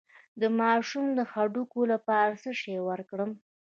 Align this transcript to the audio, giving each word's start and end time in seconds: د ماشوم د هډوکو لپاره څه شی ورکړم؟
د 0.41 0.43
ماشوم 0.59 1.05
د 1.17 1.19
هډوکو 1.31 1.79
لپاره 1.93 2.33
څه 2.43 2.51
شی 2.61 2.75
ورکړم؟ 2.89 3.31